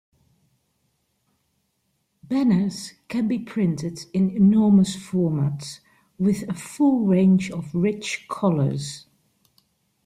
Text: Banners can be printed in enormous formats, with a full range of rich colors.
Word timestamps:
Banners 2.23 2.93
can 3.07 3.27
be 3.27 3.37
printed 3.37 3.99
in 4.15 4.31
enormous 4.31 4.95
formats, 4.95 5.77
with 6.17 6.41
a 6.49 6.55
full 6.55 7.05
range 7.05 7.51
of 7.51 7.71
rich 7.75 8.25
colors. 8.27 9.05